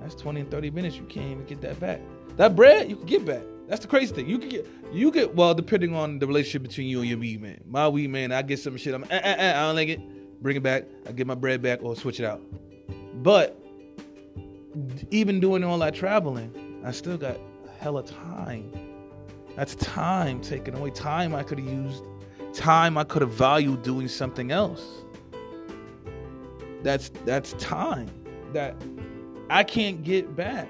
that's 0.01 0.17
20 0.17 0.41
and 0.41 0.51
30 0.51 0.71
minutes. 0.73 0.97
You 0.97 1.05
can't 1.05 1.31
even 1.31 1.45
get 1.45 1.61
that 1.61 1.79
back. 1.79 2.01
That 2.37 2.57
bread 2.57 2.91
you 2.91 2.97
can 2.97 3.07
get 3.07 3.25
back. 3.25 3.43
That's 3.69 3.83
the 3.83 3.89
crazy 3.89 4.13
thing. 4.13 4.29
You 4.29 4.39
can 4.39 4.49
get 4.49 4.67
you 4.93 5.13
get 5.13 5.35
well 5.37 5.55
depending 5.55 5.95
on 5.95 6.19
the 6.19 6.27
relationship 6.27 6.63
between 6.63 6.89
you 6.89 7.01
and 7.01 7.09
your 7.09 7.19
weed 7.19 7.41
man. 7.41 7.61
My 7.67 7.89
weed 7.89 8.09
man, 8.09 8.33
I 8.33 8.43
get 8.43 8.59
some 8.59 8.77
shit. 8.77 8.95
I'm 8.95 9.05
eh, 9.05 9.07
eh, 9.11 9.35
eh, 9.39 9.51
I 9.51 9.67
don't 9.67 9.77
like 9.77 9.89
it. 9.89 10.43
Bring 10.43 10.57
it 10.57 10.63
back. 10.63 10.85
I 11.07 11.13
get 11.13 11.29
my 11.29 11.37
bread 11.37 11.63
back 11.63 11.85
or 11.85 11.95
switch 11.95 12.19
it 12.19 12.27
out. 12.27 12.43
But 13.23 13.57
even 15.13 15.39
doing 15.39 15.63
all 15.63 15.79
that 15.79 15.95
traveling, 15.95 16.81
I 16.85 16.91
still 16.91 17.17
got 17.17 17.37
a 17.37 17.71
hella 17.81 18.03
time. 18.03 18.73
That's 19.55 19.77
time 19.77 20.41
taken 20.41 20.75
away. 20.75 20.91
Time 20.91 21.33
I 21.33 21.45
could 21.45 21.61
have 21.61 21.69
used. 21.69 22.03
Time 22.55 22.99
I 22.99 23.05
could 23.05 23.23
have 23.23 23.33
valued 23.33 23.85
doing 23.85 24.09
something 24.09 24.51
else. 24.51 25.02
That's 26.83 27.11
that's 27.25 27.53
time 27.55 28.11
that 28.53 28.77
I 29.51 29.65
can't 29.65 30.03
get 30.03 30.35
back. 30.35 30.69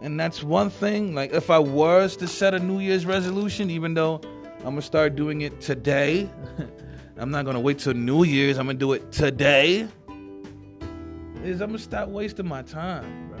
And 0.00 0.18
that's 0.18 0.42
one 0.42 0.70
thing. 0.70 1.14
Like 1.14 1.32
if 1.32 1.50
I 1.50 1.58
was 1.58 2.16
to 2.16 2.26
set 2.26 2.54
a 2.54 2.58
New 2.58 2.80
Year's 2.80 3.06
resolution, 3.06 3.70
even 3.70 3.94
though 3.94 4.20
I'm 4.58 4.64
gonna 4.64 4.82
start 4.82 5.14
doing 5.14 5.42
it 5.42 5.60
today, 5.60 6.28
I'm 7.16 7.30
not 7.30 7.44
gonna 7.44 7.60
wait 7.60 7.78
till 7.78 7.94
New 7.94 8.24
Year's. 8.24 8.58
I'm 8.58 8.66
gonna 8.66 8.78
do 8.78 8.92
it 8.92 9.12
today. 9.12 9.88
Is 11.44 11.60
I'm 11.60 11.70
gonna 11.70 11.78
stop 11.78 12.08
wasting 12.08 12.48
my 12.48 12.62
time. 12.62 13.32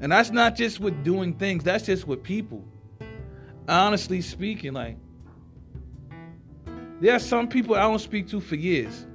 And 0.00 0.12
that's 0.12 0.30
not 0.30 0.56
just 0.56 0.78
with 0.78 1.04
doing 1.04 1.34
things. 1.34 1.64
That's 1.64 1.84
just 1.84 2.06
with 2.06 2.22
people. 2.22 2.64
Honestly 3.68 4.20
speaking, 4.20 4.74
like 4.74 4.98
there 7.00 7.14
are 7.14 7.18
some 7.18 7.48
people 7.48 7.74
I 7.74 7.82
don't 7.82 7.98
speak 7.98 8.28
to 8.28 8.40
for 8.40 8.56
years. 8.56 9.06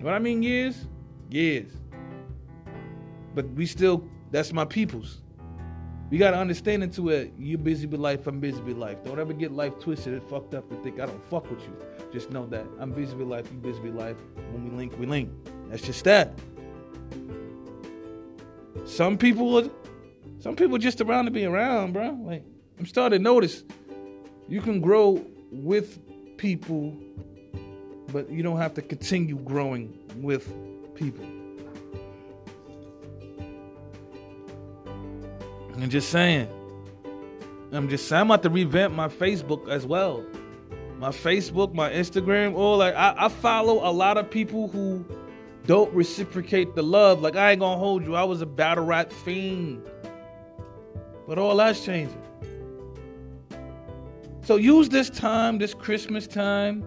What 0.00 0.14
I 0.14 0.18
mean 0.18 0.42
years? 0.42 0.86
Years. 1.28 1.70
But 3.34 3.48
we 3.50 3.66
still, 3.66 4.04
that's 4.30 4.52
my 4.52 4.64
peoples. 4.64 5.22
We 6.10 6.18
gotta 6.18 6.38
understand 6.38 6.82
into 6.82 7.08
it. 7.10 7.32
You 7.38 7.56
busy 7.56 7.86
with 7.86 8.00
life, 8.00 8.26
I'm 8.26 8.40
busy 8.40 8.60
with 8.62 8.76
life. 8.76 9.04
Don't 9.04 9.20
ever 9.20 9.32
get 9.32 9.52
life 9.52 9.78
twisted 9.78 10.12
and 10.14 10.22
fucked 10.24 10.54
up 10.54 10.68
and 10.70 10.82
think 10.82 10.98
I 10.98 11.06
don't 11.06 11.24
fuck 11.30 11.48
with 11.48 11.60
you. 11.60 11.76
Just 12.12 12.30
know 12.30 12.46
that 12.46 12.66
I'm 12.80 12.90
busy 12.90 13.14
with 13.14 13.28
life, 13.28 13.46
you 13.52 13.58
busy 13.58 13.80
with 13.80 13.94
life. 13.94 14.16
When 14.50 14.64
we 14.64 14.76
link, 14.76 14.98
we 14.98 15.06
link. 15.06 15.30
That's 15.68 15.82
just 15.82 16.02
that. 16.04 16.32
Some 18.84 19.16
people 19.16 19.58
are 19.58 19.70
some 20.40 20.56
people 20.56 20.78
just 20.78 21.00
around 21.00 21.26
to 21.26 21.30
be 21.30 21.44
around, 21.44 21.92
bro. 21.92 22.18
Like 22.22 22.44
I'm 22.78 22.86
starting 22.86 23.18
to 23.18 23.22
notice 23.22 23.62
you 24.48 24.60
can 24.60 24.80
grow 24.80 25.24
with 25.52 26.00
people, 26.40 26.96
but 28.10 28.30
you 28.30 28.42
don't 28.42 28.56
have 28.56 28.72
to 28.72 28.80
continue 28.80 29.36
growing 29.36 29.92
with 30.16 30.50
people. 30.94 31.26
I'm 35.74 35.90
just 35.90 36.08
saying. 36.08 36.48
I'm 37.72 37.90
just 37.90 38.08
saying. 38.08 38.22
I'm 38.22 38.28
about 38.28 38.42
to 38.44 38.50
revamp 38.50 38.94
my 38.94 39.08
Facebook 39.08 39.68
as 39.68 39.86
well. 39.86 40.24
My 40.98 41.10
Facebook, 41.10 41.74
my 41.74 41.90
Instagram, 41.90 42.54
all 42.54 42.78
like 42.78 42.94
I, 42.94 43.14
I 43.18 43.28
follow 43.28 43.86
a 43.86 43.92
lot 43.92 44.16
of 44.16 44.30
people 44.30 44.68
who 44.68 45.04
don't 45.66 45.92
reciprocate 45.92 46.74
the 46.74 46.82
love. 46.82 47.20
Like 47.20 47.36
I 47.36 47.50
ain't 47.50 47.60
gonna 47.60 47.78
hold 47.78 48.06
you. 48.06 48.14
I 48.14 48.24
was 48.24 48.40
a 48.40 48.46
battle 48.46 48.86
rap 48.86 49.12
fiend. 49.12 49.86
But 51.28 51.38
all 51.38 51.56
that's 51.56 51.84
changing. 51.84 52.22
So 54.42 54.56
use 54.56 54.88
this 54.88 55.10
time, 55.10 55.58
this 55.58 55.74
Christmas 55.74 56.26
time, 56.26 56.84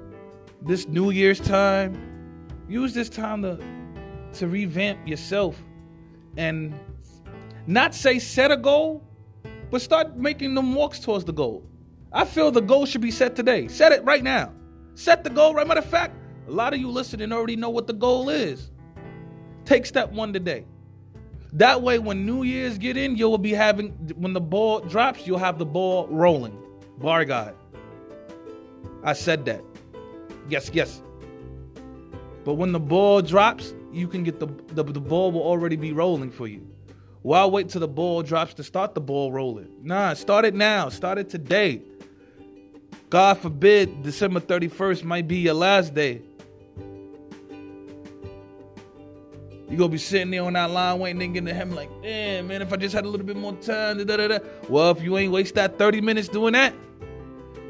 this 0.61 0.87
New 0.87 1.11
Year's 1.11 1.39
time. 1.39 2.09
Use 2.67 2.93
this 2.93 3.09
time 3.09 3.41
to 3.43 3.59
to 4.33 4.47
revamp 4.47 5.07
yourself 5.07 5.61
and 6.37 6.73
not 7.67 7.93
say 7.93 8.17
set 8.17 8.49
a 8.49 8.57
goal, 8.57 9.03
but 9.69 9.81
start 9.81 10.17
making 10.17 10.55
them 10.55 10.73
walks 10.73 10.99
towards 10.99 11.25
the 11.25 11.33
goal. 11.33 11.63
I 12.11 12.25
feel 12.25 12.49
the 12.49 12.61
goal 12.61 12.87
should 12.87 13.01
be 13.01 13.11
set 13.11 13.35
today. 13.35 13.67
Set 13.67 13.91
it 13.91 14.03
right 14.03 14.23
now. 14.23 14.51
Set 14.95 15.23
the 15.23 15.29
goal 15.29 15.53
right. 15.53 15.67
Matter 15.67 15.81
of 15.81 15.85
fact, 15.85 16.15
a 16.47 16.51
lot 16.51 16.73
of 16.73 16.79
you 16.79 16.89
listening 16.89 17.31
already 17.31 17.55
know 17.55 17.69
what 17.69 17.85
the 17.85 17.93
goal 17.93 18.29
is. 18.29 18.71
Take 19.65 19.85
step 19.85 20.11
one 20.11 20.33
today. 20.33 20.65
That 21.53 21.83
way, 21.83 21.99
when 21.99 22.25
New 22.25 22.41
Year's 22.41 22.79
get 22.79 22.97
in, 22.97 23.15
you'll 23.15 23.37
be 23.37 23.53
having 23.53 23.91
when 24.15 24.33
the 24.33 24.41
ball 24.41 24.79
drops, 24.79 25.27
you'll 25.27 25.37
have 25.37 25.59
the 25.59 25.65
ball 25.65 26.07
rolling. 26.07 26.57
Bar 27.03 27.25
God. 27.25 27.53
I 29.03 29.11
said 29.11 29.43
that. 29.43 29.61
Yes, 30.47 30.71
yes. 30.71 31.01
But 32.45 32.53
when 32.53 32.71
the 32.71 32.79
ball 32.79 33.21
drops, 33.21 33.73
you 33.91 34.07
can 34.07 34.23
get 34.23 34.39
the, 34.39 34.47
the 34.73 34.85
the 34.85 35.01
ball 35.01 35.33
will 35.33 35.41
already 35.41 35.75
be 35.75 35.91
rolling 35.91 36.31
for 36.31 36.47
you. 36.47 36.65
Why 37.21 37.45
wait 37.45 37.67
till 37.67 37.81
the 37.81 37.89
ball 37.89 38.23
drops 38.23 38.53
to 38.53 38.63
start 38.63 38.95
the 38.95 39.01
ball 39.01 39.33
rolling? 39.33 39.67
Nah, 39.81 40.13
start 40.13 40.45
it 40.45 40.55
now. 40.55 40.87
Start 40.87 41.17
it 41.17 41.29
today. 41.29 41.81
God 43.09 43.37
forbid 43.37 44.01
December 44.03 44.39
31st 44.39 45.03
might 45.03 45.27
be 45.27 45.39
your 45.39 45.55
last 45.55 45.93
day. 45.93 46.21
You're 49.67 49.77
gonna 49.77 49.89
be 49.89 49.97
sitting 49.97 50.31
there 50.31 50.43
on 50.43 50.53
that 50.53 50.71
line 50.71 50.99
waiting 50.99 51.21
and 51.21 51.33
getting 51.33 51.47
to 51.47 51.53
him 51.53 51.75
like, 51.75 51.89
damn 52.01 52.47
man, 52.47 52.61
if 52.61 52.71
I 52.71 52.77
just 52.77 52.95
had 52.95 53.03
a 53.03 53.09
little 53.09 53.25
bit 53.25 53.35
more 53.35 53.53
time, 53.57 53.97
da, 53.97 54.15
da, 54.15 54.27
da. 54.27 54.39
Well, 54.69 54.91
if 54.91 55.01
you 55.01 55.17
ain't 55.17 55.33
waste 55.33 55.55
that 55.55 55.77
30 55.77 55.99
minutes 55.99 56.29
doing 56.29 56.53
that, 56.53 56.73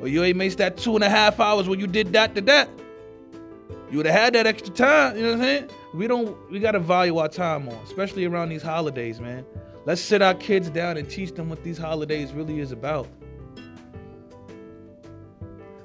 or 0.04 0.10
you 0.10 0.22
ain't 0.22 0.38
waste 0.38 0.58
that 0.58 0.76
two 0.76 0.96
and 0.96 1.04
a 1.04 1.10
half 1.10 1.40
hours 1.40 1.70
when 1.70 1.80
you 1.80 1.88
did 1.88 2.12
that 2.12 2.36
to 2.36 2.42
that, 2.42 2.70
you 3.90 3.96
would 3.96 4.06
have 4.06 4.14
had 4.14 4.34
that 4.34 4.46
extra 4.46 4.74
time. 4.74 5.16
You 5.16 5.24
know 5.24 5.30
what 5.30 5.36
I'm 5.36 5.44
saying? 5.44 5.70
We 5.94 6.08
don't. 6.08 6.52
We 6.52 6.60
gotta 6.60 6.80
value 6.80 7.20
our 7.20 7.30
time 7.30 7.66
more, 7.66 7.82
especially 7.86 8.26
around 8.26 8.50
these 8.50 8.62
holidays, 8.62 9.22
man. 9.22 9.46
Let's 9.86 10.02
sit 10.02 10.22
our 10.22 10.34
kids 10.34 10.70
down 10.70 10.98
and 10.98 11.10
teach 11.10 11.32
them 11.32 11.50
what 11.50 11.64
these 11.64 11.78
holidays 11.78 12.34
really 12.34 12.60
is 12.60 12.74
about. 12.74 13.08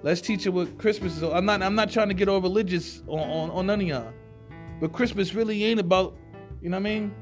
Let's 0.03 0.21
teach 0.21 0.43
them 0.43 0.55
what 0.55 0.79
Christmas 0.79 1.17
is. 1.17 1.23
I'm 1.23 1.45
not. 1.45 1.63
I'm 1.63 1.77
not 1.77 1.89
trying 1.89 2.09
to 2.09 2.15
get 2.15 2.29
all 2.29 2.41
religious 2.41 3.03
on, 3.07 3.21
on, 3.21 3.51
on 3.51 3.67
none 3.67 3.81
of 3.81 3.87
y'all, 3.87 4.13
but 4.81 4.93
Christmas 4.93 5.33
really 5.33 5.63
ain't 5.63 5.79
about. 5.79 6.17
You 6.61 6.71
know 6.71 6.77
what 6.77 6.89
I 6.89 6.91
mean? 6.91 7.15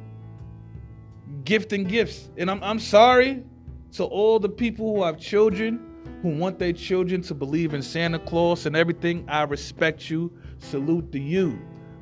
Gifting 1.45 1.85
gifts, 1.85 2.31
and 2.39 2.51
I'm 2.51 2.63
I'm 2.63 2.79
sorry 2.79 3.45
to 3.93 4.05
all 4.05 4.39
the 4.39 4.49
people 4.49 4.95
who 4.95 5.05
have 5.05 5.19
children 5.19 5.86
who 6.27 6.37
want 6.37 6.59
their 6.59 6.73
children 6.73 7.23
to 7.23 7.35
believe 7.35 7.73
in 7.73 7.81
Santa 7.81 8.19
Claus 8.19 8.67
and 8.67 8.75
everything. 8.75 9.25
I 9.29 9.43
respect 9.43 10.11
you. 10.11 10.33
Salute 10.59 11.13
to 11.13 11.21
you. 11.21 11.57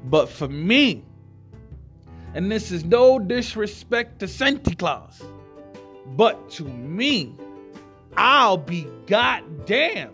But 0.05 0.31
for 0.31 0.49
me, 0.49 1.05
and 2.33 2.51
this 2.51 2.73
is 2.73 2.87
no 2.87 3.19
disrespect 3.19 4.21
to 4.21 4.29
Santa 4.29 4.75
Claus, 4.75 5.23
but 6.17 6.49
to 6.53 6.65
me, 6.65 7.37
I'll 8.17 8.57
be 8.57 8.87
goddamn. 9.07 10.13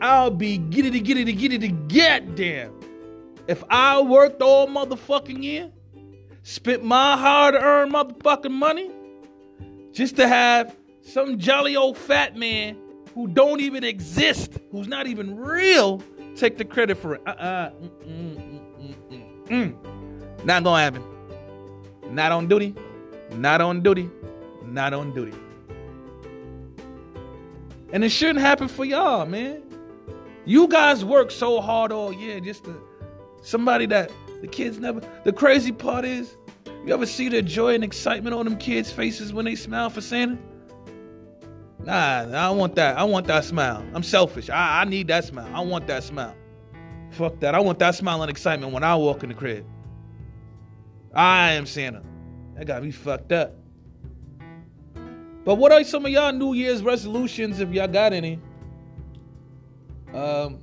I'll 0.00 0.30
be 0.30 0.54
it, 0.54 1.02
get 1.02 1.16
it, 1.16 1.88
goddamn. 1.88 2.72
If 3.48 3.64
I 3.68 4.00
worked 4.00 4.42
all 4.42 4.68
motherfucking 4.68 5.42
year, 5.42 5.72
spent 6.44 6.84
my 6.84 7.16
hard 7.16 7.56
earned 7.56 7.92
motherfucking 7.92 8.52
money 8.52 8.92
just 9.92 10.14
to 10.16 10.28
have 10.28 10.76
some 11.04 11.38
jolly 11.38 11.76
old 11.76 11.96
fat 11.96 12.34
man 12.36 12.76
who 13.14 13.28
don't 13.28 13.60
even 13.60 13.84
exist, 13.84 14.58
who's 14.72 14.88
not 14.88 15.06
even 15.06 15.36
real, 15.36 16.02
take 16.34 16.58
the 16.58 16.64
credit 16.64 16.96
for 16.96 17.14
it. 17.14 17.22
Uh-uh. 17.26 17.70
Mm-mm, 17.70 18.96
mm-mm, 19.10 19.46
mm-mm. 19.46 20.44
Not 20.44 20.64
gonna 20.64 20.82
happen. 20.82 21.04
Not 22.10 22.32
on 22.32 22.48
duty. 22.48 22.74
Not 23.32 23.60
on 23.60 23.82
duty. 23.82 24.10
Not 24.64 24.92
on 24.94 25.14
duty. 25.14 25.36
And 27.92 28.02
it 28.02 28.08
shouldn't 28.08 28.40
happen 28.40 28.66
for 28.66 28.84
y'all, 28.84 29.26
man. 29.26 29.62
You 30.46 30.66
guys 30.66 31.04
work 31.04 31.30
so 31.30 31.60
hard 31.60 31.92
all 31.92 32.12
year 32.12 32.40
just 32.40 32.64
to 32.64 32.74
somebody 33.42 33.86
that 33.86 34.10
the 34.40 34.48
kids 34.48 34.78
never. 34.78 35.00
The 35.24 35.32
crazy 35.32 35.70
part 35.70 36.04
is, 36.04 36.36
you 36.84 36.92
ever 36.92 37.06
see 37.06 37.28
the 37.28 37.40
joy 37.42 37.74
and 37.74 37.84
excitement 37.84 38.34
on 38.34 38.44
them 38.44 38.56
kids' 38.56 38.90
faces 38.90 39.32
when 39.32 39.44
they 39.44 39.54
smile 39.54 39.90
for 39.90 40.00
Santa? 40.00 40.38
Nah, 41.84 42.48
I 42.48 42.50
want 42.50 42.74
that. 42.76 42.96
I 42.96 43.04
want 43.04 43.26
that 43.26 43.44
smile. 43.44 43.84
I'm 43.92 44.02
selfish. 44.02 44.48
I, 44.48 44.82
I 44.82 44.84
need 44.84 45.08
that 45.08 45.24
smile. 45.24 45.50
I 45.54 45.60
want 45.60 45.86
that 45.88 46.02
smile. 46.02 46.34
Fuck 47.10 47.40
that. 47.40 47.54
I 47.54 47.60
want 47.60 47.78
that 47.80 47.94
smile 47.94 48.22
and 48.22 48.30
excitement 48.30 48.72
when 48.72 48.82
I 48.82 48.94
walk 48.94 49.22
in 49.22 49.28
the 49.28 49.34
crib. 49.34 49.66
I 51.14 51.52
am 51.52 51.66
Santa. 51.66 52.02
That 52.56 52.66
got 52.66 52.82
me 52.82 52.90
fucked 52.90 53.32
up. 53.32 53.54
But 55.44 55.56
what 55.56 55.72
are 55.72 55.84
some 55.84 56.06
of 56.06 56.10
y'all 56.10 56.32
New 56.32 56.54
Year's 56.54 56.82
resolutions 56.82 57.60
if 57.60 57.70
y'all 57.70 57.86
got 57.86 58.12
any? 58.12 58.40
Um, 60.14 60.60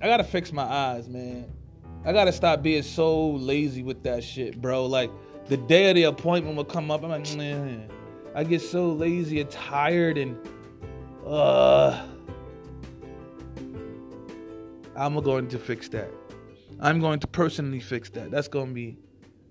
I 0.00 0.06
gotta 0.06 0.24
fix 0.24 0.52
my 0.52 0.62
eyes, 0.62 1.08
man. 1.08 1.50
I 2.04 2.12
gotta 2.12 2.32
stop 2.32 2.62
being 2.62 2.82
so 2.82 3.30
lazy 3.30 3.82
with 3.82 4.02
that 4.04 4.22
shit, 4.22 4.60
bro. 4.60 4.86
Like 4.86 5.10
the 5.46 5.56
day 5.56 5.90
of 5.90 5.96
the 5.96 6.04
appointment 6.04 6.56
will 6.56 6.64
come 6.64 6.90
up. 6.90 7.02
I'm 7.02 7.10
like, 7.10 7.36
man, 7.36 7.90
I 8.34 8.44
get 8.44 8.60
so 8.60 8.90
lazy 8.90 9.40
and 9.40 9.50
tired 9.50 10.18
and 10.18 10.36
uh 11.26 12.04
I'm 14.96 15.20
going 15.20 15.48
to 15.48 15.58
fix 15.58 15.88
that. 15.88 16.10
I'm 16.80 17.00
going 17.00 17.18
to 17.20 17.26
personally 17.26 17.80
fix 17.80 18.10
that. 18.10 18.30
That's 18.30 18.48
gonna 18.48 18.72
be 18.72 18.96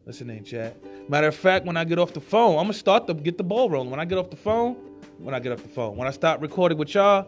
listen, 0.06 0.30
ain't 0.30 0.46
chat. 0.46 0.78
Matter 1.10 1.28
of 1.28 1.36
fact, 1.36 1.66
when 1.66 1.78
I 1.78 1.84
get 1.84 2.00
off 2.00 2.14
the 2.14 2.22
phone, 2.22 2.58
I'm 2.58 2.66
gonna 2.66 2.74
start 2.74 3.08
to 3.08 3.14
get 3.14 3.38
the 3.38 3.44
ball 3.44 3.70
rolling. 3.70 3.90
When 3.90 4.00
I 4.00 4.06
get 4.06 4.18
off 4.18 4.30
the 4.30 4.38
phone, 4.38 4.76
when 5.18 5.34
I 5.34 5.40
get 5.40 5.52
off 5.52 5.62
the 5.64 5.70
phone, 5.70 5.96
when 5.96 6.08
I 6.08 6.12
start 6.12 6.42
recording 6.42 6.78
with 6.78 6.94
y'all, 6.94 7.28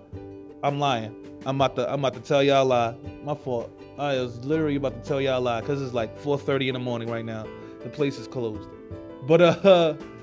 I'm 0.63 0.79
lying. 0.79 1.15
I'm 1.45 1.57
about 1.57 1.75
to 1.75 1.91
I'm 1.91 1.99
about 1.99 2.15
to 2.15 2.21
tell 2.21 2.43
y'all 2.43 2.63
a 2.63 2.67
lie. 2.67 2.95
My 3.23 3.35
fault. 3.35 3.71
I 3.97 4.15
was 4.15 4.43
literally 4.43 4.75
about 4.75 5.01
to 5.01 5.07
tell 5.07 5.21
y'all 5.21 5.39
a 5.39 5.39
lie 5.39 5.61
because 5.61 5.81
it's 5.81 5.93
like 5.93 6.17
4:30 6.19 6.69
in 6.69 6.73
the 6.73 6.79
morning 6.79 7.09
right 7.09 7.25
now. 7.25 7.45
The 7.83 7.89
place 7.89 8.17
is 8.17 8.27
closed. 8.27 8.67
But 9.27 9.41
uh 9.41 9.93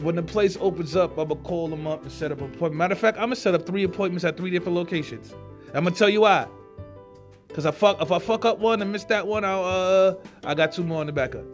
when 0.00 0.16
the 0.16 0.22
place 0.22 0.56
opens 0.60 0.96
up, 0.96 1.18
I'm 1.18 1.28
gonna 1.28 1.40
call 1.42 1.68
them 1.68 1.86
up 1.86 2.02
and 2.02 2.10
set 2.10 2.32
up 2.32 2.38
an 2.40 2.46
appointment. 2.46 2.74
Matter 2.74 2.92
of 2.94 2.98
fact, 2.98 3.16
I'm 3.16 3.24
gonna 3.24 3.36
set 3.36 3.54
up 3.54 3.66
three 3.66 3.84
appointments 3.84 4.24
at 4.24 4.36
three 4.36 4.50
different 4.50 4.76
locations. 4.76 5.34
I'm 5.72 5.84
gonna 5.84 5.96
tell 5.96 6.08
you 6.08 6.22
why. 6.22 6.46
Cause 7.52 7.66
I 7.66 7.70
fuck 7.70 8.02
if 8.02 8.10
I 8.10 8.18
fuck 8.18 8.44
up 8.44 8.58
one 8.58 8.82
and 8.82 8.90
miss 8.90 9.04
that 9.04 9.26
one, 9.26 9.44
I'll 9.44 9.64
uh 9.64 10.14
I 10.44 10.54
got 10.54 10.72
two 10.72 10.82
more 10.82 11.00
in 11.02 11.06
the 11.06 11.12
backup. 11.12 11.44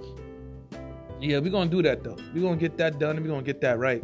Yeah, 1.21 1.39
we're 1.39 1.51
gonna 1.51 1.71
do 1.71 1.83
that 1.83 2.03
though. 2.03 2.17
We're 2.35 2.41
gonna 2.41 2.57
get 2.57 2.79
that 2.79 2.99
done 2.99 3.17
and 3.17 3.25
we're 3.25 3.33
gonna 3.33 3.43
get 3.43 3.61
that 3.61 3.79
right. 3.79 4.03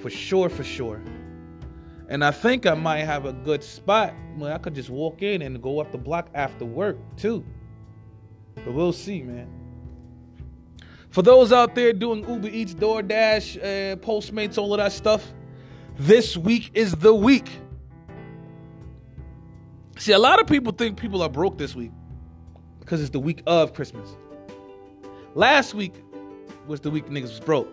For 0.00 0.08
sure, 0.08 0.48
for 0.48 0.64
sure. 0.64 1.02
And 2.08 2.24
I 2.24 2.30
think 2.30 2.66
I 2.66 2.74
might 2.74 3.04
have 3.04 3.26
a 3.26 3.32
good 3.32 3.62
spot 3.62 4.14
where 4.36 4.52
I 4.52 4.58
could 4.58 4.74
just 4.74 4.90
walk 4.90 5.22
in 5.22 5.42
and 5.42 5.62
go 5.62 5.80
up 5.80 5.92
the 5.92 5.98
block 5.98 6.28
after 6.34 6.64
work 6.64 6.96
too. 7.16 7.44
But 8.54 8.72
we'll 8.72 8.92
see, 8.92 9.22
man. 9.22 9.63
For 11.14 11.22
those 11.22 11.52
out 11.52 11.76
there 11.76 11.92
doing 11.92 12.28
Uber 12.28 12.48
Eats, 12.48 12.74
DoorDash, 12.74 13.58
uh, 13.58 13.96
Postmates, 13.98 14.58
all 14.58 14.74
of 14.74 14.78
that 14.78 14.90
stuff, 14.90 15.32
this 15.96 16.36
week 16.36 16.72
is 16.74 16.90
the 16.96 17.14
week. 17.14 17.48
See, 19.96 20.10
a 20.10 20.18
lot 20.18 20.40
of 20.40 20.48
people 20.48 20.72
think 20.72 20.98
people 20.98 21.22
are 21.22 21.28
broke 21.28 21.56
this 21.56 21.76
week 21.76 21.92
because 22.80 23.00
it's 23.00 23.10
the 23.10 23.20
week 23.20 23.44
of 23.46 23.74
Christmas. 23.74 24.16
Last 25.36 25.72
week 25.72 25.94
was 26.66 26.80
the 26.80 26.90
week 26.90 27.06
niggas 27.06 27.30
was 27.30 27.38
broke. 27.38 27.68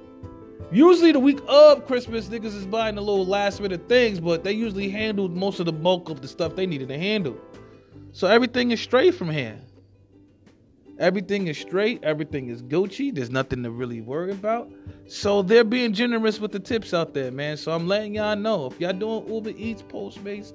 Usually 0.72 1.12
the 1.12 1.20
week 1.20 1.40
of 1.48 1.88
Christmas, 1.88 2.28
niggas 2.28 2.56
is 2.56 2.68
buying 2.68 2.94
the 2.94 3.02
little 3.02 3.26
last 3.26 3.60
minute 3.60 3.90
things, 3.90 4.20
but 4.20 4.44
they 4.44 4.52
usually 4.52 4.92
handled 4.92 5.36
most 5.36 5.60
of 5.60 5.66
the 5.66 5.74
bulk 5.74 6.12
of 6.12 6.22
the 6.22 6.28
stuff 6.28 6.56
they 6.56 6.68
needed 6.68 6.90
to 6.90 6.98
handle. 7.00 7.36
So 8.12 8.28
everything 8.28 8.70
is 8.70 8.80
straight 8.80 9.16
from 9.16 9.32
here. 9.32 9.60
Everything 11.02 11.48
is 11.48 11.58
straight. 11.58 12.04
Everything 12.04 12.50
is 12.50 12.62
Gucci. 12.62 13.14
There's 13.14 13.32
nothing 13.32 13.64
to 13.64 13.72
really 13.72 14.02
worry 14.02 14.32
about. 14.32 14.72
So 15.08 15.42
they're 15.42 15.64
being 15.64 15.94
generous 15.94 16.40
with 16.40 16.52
the 16.52 16.60
tips 16.60 16.94
out 16.94 17.16
there, 17.16 17.32
man. 17.32 17.58
So 17.58 17.72
I'm 17.72 17.88
letting 17.88 18.14
y'all 18.14 18.36
know 18.36 18.68
if 18.68 18.80
y'all 18.80 18.94
doing 18.94 19.28
Uber 19.28 19.54
Eats, 19.58 19.82
Postmates, 19.82 20.54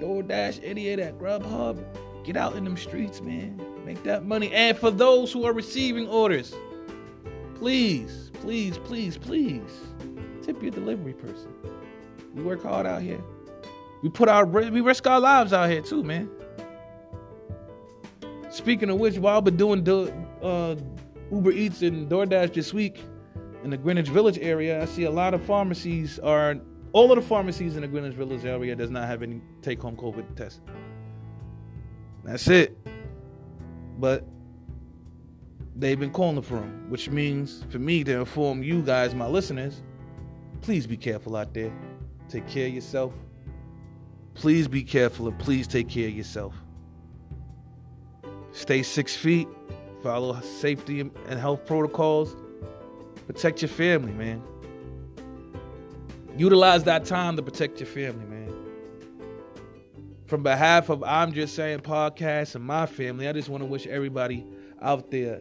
DoorDash, 0.00 0.60
any 0.64 0.90
of 0.90 0.98
that, 0.98 1.20
Grubhub, 1.20 1.78
get 2.24 2.36
out 2.36 2.56
in 2.56 2.64
them 2.64 2.76
streets, 2.76 3.20
man. 3.20 3.62
Make 3.84 4.02
that 4.02 4.24
money. 4.24 4.50
And 4.50 4.76
for 4.76 4.90
those 4.90 5.32
who 5.32 5.44
are 5.44 5.52
receiving 5.52 6.08
orders, 6.08 6.52
please, 7.54 8.32
please, 8.34 8.78
please, 8.78 9.16
please, 9.16 9.70
tip 10.42 10.60
your 10.62 10.72
delivery 10.72 11.12
person. 11.12 11.52
We 12.34 12.42
work 12.42 12.64
hard 12.64 12.86
out 12.86 13.02
here. 13.02 13.22
We 14.02 14.08
put 14.08 14.28
our 14.28 14.44
we 14.46 14.80
risk 14.80 15.06
our 15.06 15.20
lives 15.20 15.52
out 15.52 15.70
here 15.70 15.80
too, 15.80 16.02
man. 16.02 16.28
Speaking 18.56 18.88
of 18.88 18.98
which, 18.98 19.18
while 19.18 19.36
I've 19.36 19.44
been 19.44 19.58
doing 19.58 19.84
do- 19.84 20.10
uh, 20.42 20.76
Uber 21.30 21.52
Eats 21.52 21.82
and 21.82 22.08
DoorDash 22.10 22.54
this 22.54 22.72
week 22.72 23.02
in 23.62 23.68
the 23.68 23.76
Greenwich 23.76 24.08
Village 24.08 24.38
area, 24.38 24.80
I 24.80 24.86
see 24.86 25.04
a 25.04 25.10
lot 25.10 25.34
of 25.34 25.44
pharmacies 25.44 26.18
are 26.20 26.56
all 26.94 27.12
of 27.12 27.16
the 27.16 27.28
pharmacies 27.28 27.76
in 27.76 27.82
the 27.82 27.88
Greenwich 27.88 28.14
Village 28.14 28.46
area 28.46 28.74
does 28.74 28.90
not 28.90 29.06
have 29.08 29.22
any 29.22 29.42
take-home 29.60 29.94
COVID 29.94 30.36
tests. 30.36 30.62
That's 32.24 32.48
it. 32.48 32.78
But 33.98 34.24
they've 35.76 36.00
been 36.00 36.10
calling 36.10 36.40
for 36.40 36.54
them, 36.54 36.88
which 36.88 37.10
means 37.10 37.62
for 37.68 37.78
me 37.78 38.04
to 38.04 38.20
inform 38.20 38.62
you 38.62 38.80
guys, 38.80 39.14
my 39.14 39.26
listeners, 39.26 39.82
please 40.62 40.86
be 40.86 40.96
careful 40.96 41.36
out 41.36 41.52
there. 41.52 41.70
Take 42.30 42.48
care 42.48 42.68
of 42.68 42.72
yourself. 42.72 43.12
Please 44.32 44.66
be 44.66 44.82
careful 44.82 45.28
and 45.28 45.38
please 45.38 45.68
take 45.68 45.90
care 45.90 46.08
of 46.08 46.14
yourself. 46.14 46.54
Stay 48.56 48.82
six 48.82 49.14
feet, 49.14 49.46
follow 50.02 50.40
safety 50.40 51.00
and 51.00 51.38
health 51.38 51.66
protocols, 51.66 52.34
protect 53.26 53.60
your 53.60 53.68
family, 53.68 54.12
man. 54.12 54.42
Utilize 56.38 56.82
that 56.84 57.04
time 57.04 57.36
to 57.36 57.42
protect 57.42 57.80
your 57.80 57.86
family, 57.86 58.24
man. 58.24 58.50
From 60.26 60.42
behalf 60.42 60.88
of 60.88 61.02
I'm 61.02 61.34
Just 61.34 61.54
Saying 61.54 61.80
podcast 61.80 62.54
and 62.54 62.64
my 62.64 62.86
family, 62.86 63.28
I 63.28 63.32
just 63.32 63.50
want 63.50 63.62
to 63.62 63.66
wish 63.66 63.86
everybody 63.86 64.46
out 64.80 65.10
there 65.10 65.38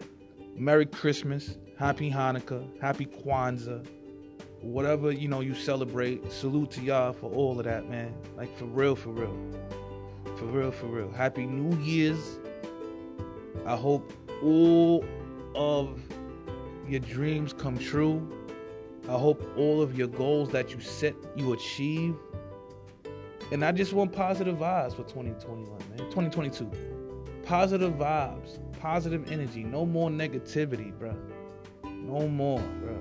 Merry 0.53 0.85
Christmas, 0.85 1.57
Happy 1.79 2.11
Hanukkah, 2.11 2.67
Happy 2.81 3.05
Kwanzaa, 3.05 3.87
whatever 4.59 5.13
you 5.13 5.29
know 5.29 5.39
you 5.39 5.55
celebrate. 5.55 6.29
Salute 6.33 6.71
to 6.71 6.81
y'all 6.81 7.13
for 7.13 7.31
all 7.31 7.59
of 7.59 7.63
that, 7.63 7.89
man. 7.89 8.13
Like 8.35 8.55
for 8.57 8.65
real, 8.65 8.97
for 8.97 9.11
real, 9.11 9.33
for 10.35 10.45
real, 10.47 10.71
for 10.73 10.87
real. 10.87 11.11
Happy 11.11 11.45
New 11.45 11.81
Year's. 11.81 12.39
I 13.65 13.75
hope 13.75 14.13
all 14.43 15.03
of 15.55 15.99
your 16.87 16.99
dreams 16.99 17.53
come 17.53 17.77
true. 17.77 18.27
I 19.09 19.17
hope 19.17 19.43
all 19.57 19.81
of 19.81 19.97
your 19.97 20.07
goals 20.07 20.49
that 20.49 20.71
you 20.71 20.79
set 20.79 21.15
you 21.35 21.53
achieve. 21.53 22.15
And 23.51 23.63
I 23.63 23.71
just 23.71 23.93
want 23.93 24.11
positive 24.11 24.57
vibes 24.57 24.91
for 24.91 25.03
2021, 25.03 25.67
man. 25.89 25.97
2022. 25.97 26.71
Positive 27.43 27.93
vibes, 27.93 28.59
positive 28.79 29.31
energy. 29.31 29.63
No 29.63 29.85
more 29.85 30.09
negativity, 30.09 30.97
bro. 30.97 31.15
No 31.83 32.27
more, 32.27 32.59
bro. 32.81 32.97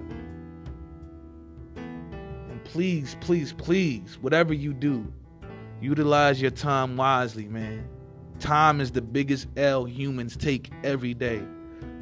And 1.76 2.62
please, 2.64 3.16
please, 3.20 3.52
please, 3.52 4.18
whatever 4.20 4.52
you 4.52 4.74
do, 4.74 5.10
utilize 5.80 6.40
your 6.40 6.50
time 6.50 6.96
wisely, 6.96 7.48
man. 7.48 7.88
Time 8.40 8.80
is 8.80 8.90
the 8.90 9.02
biggest 9.02 9.48
L 9.56 9.84
humans 9.84 10.36
take 10.36 10.70
every 10.82 11.14
day. 11.14 11.42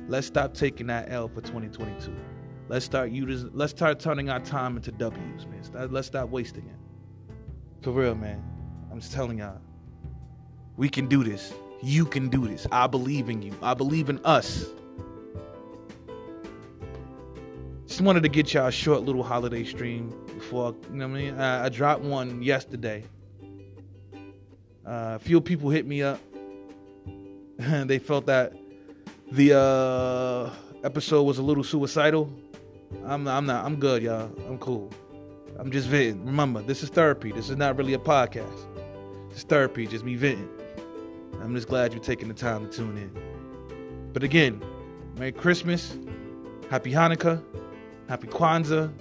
Let's 0.09 0.27
stop 0.27 0.55
taking 0.55 0.88
that 0.88 1.11
L 1.11 1.29
for 1.29 1.40
2022. 1.40 2.14
Let's 2.68 2.85
start 2.85 3.11
using, 3.11 3.51
let's 3.53 3.73
start 3.73 4.01
turning 4.01 4.31
our 4.31 4.40
time 4.40 4.77
into 4.77 4.92
W's, 4.92 5.47
man. 5.47 5.92
Let's 5.92 6.07
stop 6.07 6.31
wasting 6.31 6.66
it. 6.66 7.85
For 7.85 7.90
real, 7.90 8.14
man. 8.14 8.42
I'm 8.90 9.01
just 9.01 9.12
telling 9.12 9.38
y'all. 9.38 9.61
We 10.77 10.88
can 10.88 11.07
do 11.07 11.23
this. 11.23 11.53
You 11.83 12.07
can 12.07 12.29
do 12.29 12.47
this. 12.47 12.66
I 12.73 12.87
believe 12.87 13.29
in 13.29 13.42
you. 13.42 13.53
I 13.62 13.75
believe 13.75 14.09
in 14.09 14.21
us. 14.25 14.66
Just 17.87 18.01
wanted 18.01 18.23
to 18.23 18.29
get 18.29 18.55
y'all 18.55 18.68
a 18.68 18.73
short 18.73 19.03
little 19.03 19.23
holiday 19.23 19.64
stream 19.64 20.14
before, 20.35 20.75
you 20.90 20.97
know 20.97 21.09
what 21.09 21.18
I 21.18 21.23
mean? 21.23 21.38
I, 21.38 21.66
I 21.66 21.68
dropped 21.68 22.03
one 22.03 22.42
yesterday. 22.42 23.05
Uh, 24.87 25.14
a 25.14 25.18
few 25.18 25.40
people 25.40 25.71
hit 25.71 25.87
me 25.87 26.03
up. 26.03 26.21
And 27.59 27.88
they 27.90 27.99
felt 27.99 28.27
that 28.27 28.53
the 29.31 29.59
uh, 29.59 30.51
episode 30.85 31.23
was 31.23 31.38
a 31.38 31.42
little 31.42 31.64
suicidal. 31.64 32.31
I'm 33.07 33.25
not, 33.25 33.37
I'm 33.38 33.47
not. 33.47 33.64
I'm 33.64 33.77
good, 33.77 34.03
y'all. 34.03 34.31
I'm 34.49 34.59
cool. 34.59 34.90
I'm 35.59 35.71
just 35.71 35.88
venting. 35.88 36.25
Remember, 36.27 36.62
this 36.62 36.83
is 36.83 36.88
therapy. 36.88 37.33
This 37.33 37.49
is 37.49 37.57
not 37.57 37.77
really 37.77 37.95
a 37.95 37.99
podcast. 37.99 38.66
It's 39.31 39.45
therapy. 39.45 39.87
Just 39.87 40.05
me 40.05 40.16
venting. 40.16 40.49
I'm 41.40 41.55
just 41.55 41.68
glad 41.68 41.92
you're 41.92 42.03
taking 42.03 42.29
the 42.29 42.35
time 42.35 42.68
to 42.68 42.77
tune 42.77 42.97
in. 42.97 44.12
But 44.12 44.23
again, 44.23 44.62
Merry 45.16 45.33
Christmas, 45.33 45.97
Happy 46.71 46.92
Hanukkah, 46.92 47.42
Happy 48.09 48.27
Kwanzaa, 48.27 48.92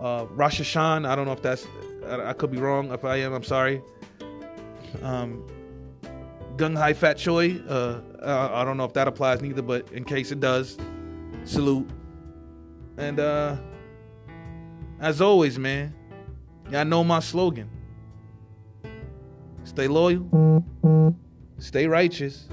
uh, 0.00 0.26
Rosh 0.30 0.60
Hashanah. 0.60 1.08
I 1.08 1.14
don't 1.14 1.26
know 1.26 1.32
if 1.32 1.42
that's. 1.42 1.66
I, 2.06 2.30
I 2.30 2.32
could 2.32 2.50
be 2.50 2.58
wrong. 2.58 2.92
If 2.92 3.04
I 3.04 3.16
am, 3.16 3.32
I'm 3.32 3.44
sorry. 3.44 3.82
Um, 5.02 5.46
Gung 6.56 6.76
Hai 6.76 6.92
Fat 6.92 7.16
Choi. 7.16 7.58
Uh, 7.68 8.00
I, 8.22 8.62
I 8.62 8.64
don't 8.64 8.76
know 8.76 8.84
if 8.84 8.92
that 8.94 9.08
applies 9.08 9.40
neither, 9.40 9.62
but 9.62 9.90
in 9.92 10.04
case 10.04 10.30
it 10.30 10.40
does, 10.40 10.76
salute. 11.44 11.88
And 12.96 13.18
uh, 13.18 13.56
as 15.00 15.20
always, 15.20 15.58
man, 15.58 15.94
y'all 16.70 16.84
know 16.84 17.02
my 17.02 17.20
slogan. 17.20 17.70
Stay 19.64 19.88
loyal, 19.88 20.64
stay 21.58 21.86
righteous, 21.86 22.48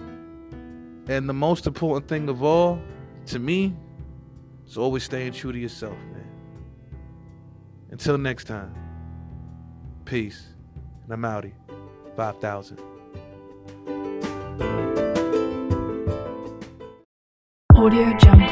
and 1.07 1.27
the 1.27 1.33
most 1.33 1.65
important 1.67 2.07
thing 2.07 2.29
of 2.29 2.43
all, 2.43 2.79
to 3.27 3.39
me, 3.39 3.75
is 4.67 4.77
always 4.77 5.03
staying 5.03 5.31
true 5.31 5.51
to 5.51 5.57
yourself, 5.57 5.97
man. 6.13 6.27
Until 7.91 8.17
next 8.17 8.45
time, 8.45 8.73
peace. 10.05 10.47
And 11.03 11.13
I'm 11.13 11.21
outie. 11.21 11.53
5,000. 12.17 12.79
Audio 17.75 18.17
Jungle. 18.17 18.47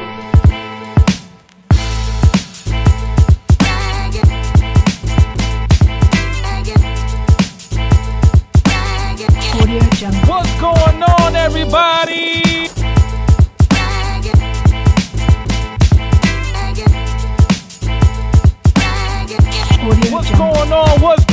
Audio 9.56 9.80
Jungle. 9.96 10.22
What's 10.30 10.62
going 10.62 11.02
on, 11.02 11.36
everybody? 11.36 12.70
Audio 19.82 20.12
What's 20.12 20.30
Jungle. 20.30 20.54
going 20.54 20.72
on? 20.74 21.02
What's 21.02 21.26